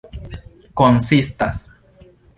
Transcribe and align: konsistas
konsistas 0.79 1.59